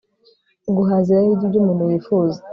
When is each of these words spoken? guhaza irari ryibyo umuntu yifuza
guhaza 0.75 1.09
irari 1.11 1.31
ryibyo 1.35 1.57
umuntu 1.61 1.83
yifuza 1.91 2.37